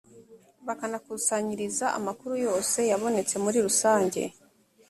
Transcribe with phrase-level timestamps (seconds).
[0.67, 4.21] bakanakusanyiriza amakuru yose yabonetse muri rusanjye